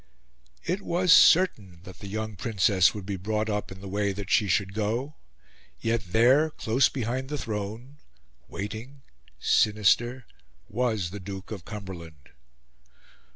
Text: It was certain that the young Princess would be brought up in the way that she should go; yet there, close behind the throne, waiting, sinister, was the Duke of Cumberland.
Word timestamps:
It 0.63 0.81
was 0.81 1.13
certain 1.13 1.81
that 1.83 1.99
the 1.99 2.07
young 2.07 2.35
Princess 2.35 2.95
would 2.95 3.05
be 3.05 3.17
brought 3.17 3.51
up 3.51 3.71
in 3.71 3.81
the 3.81 3.87
way 3.87 4.13
that 4.13 4.31
she 4.31 4.47
should 4.47 4.73
go; 4.73 5.13
yet 5.79 6.01
there, 6.11 6.49
close 6.49 6.89
behind 6.89 7.29
the 7.29 7.37
throne, 7.37 7.97
waiting, 8.47 9.03
sinister, 9.39 10.25
was 10.67 11.11
the 11.11 11.19
Duke 11.19 11.51
of 11.51 11.65
Cumberland. 11.65 12.29